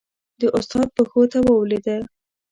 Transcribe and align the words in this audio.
د 0.41 0.43
استاد 0.57 0.87
پښو 0.97 1.21
ته 1.31 1.39
ولوېده. 1.45 1.97